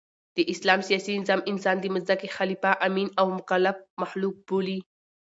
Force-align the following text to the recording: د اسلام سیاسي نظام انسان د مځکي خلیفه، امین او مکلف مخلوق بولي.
د 0.35 0.37
اسلام 0.53 0.79
سیاسي 0.87 1.13
نظام 1.21 1.41
انسان 1.51 1.75
د 1.81 1.85
مځکي 1.95 2.27
خلیفه، 2.37 2.71
امین 2.87 3.09
او 3.19 3.25
مکلف 3.37 3.77
مخلوق 4.01 4.35
بولي. 4.47 4.79